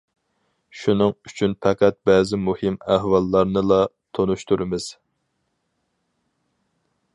[0.83, 3.79] شۇنىڭ ئۈچۈن پەقەت بەزى مۇھىم ئەھۋاللارنىلا
[4.19, 4.91] تونۇشتۇرىمىز.